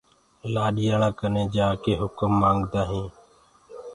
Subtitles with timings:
[0.53, 3.11] لآڏياݪآنٚ ڪني جآڪي هُڪم مآنگدآ هينٚ۔